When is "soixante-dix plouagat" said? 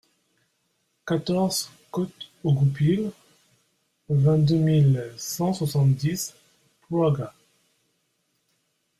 5.53-7.35